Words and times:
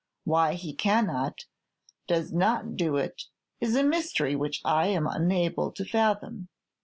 Why 0.23 0.55
he 0.55 0.73
cannot, 0.73 1.45
does 2.07 2.33
not 2.33 2.75
do 2.75 2.95
it, 2.95 3.25
is 3.59 3.75
a 3.75 3.83
mystery 3.83 4.35
which 4.35 4.59
I 4.65 4.87
am 4.87 5.05
unable 5.05 5.71
to 5.73 5.85
fathom. 5.85 6.49